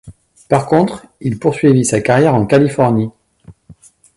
Par 0.49 0.65
contre, 0.65 1.05
il 1.19 1.37
poursuivit 1.37 1.85
sa 1.85 2.01
carrière 2.01 2.33
en 2.33 2.47
Californie. 2.47 3.11